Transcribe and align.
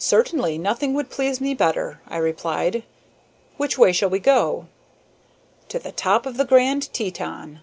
"Certainly; 0.00 0.58
nothing 0.58 0.96
could 0.96 1.10
please 1.10 1.40
me 1.40 1.54
better," 1.54 2.00
I 2.08 2.16
replied. 2.16 2.82
"Which 3.56 3.78
way 3.78 3.92
shall 3.92 4.10
we 4.10 4.18
go?" 4.18 4.66
"To 5.68 5.78
the 5.78 5.92
top 5.92 6.26
of 6.26 6.36
the 6.38 6.44
Grand 6.44 6.92
Teton." 6.92 7.60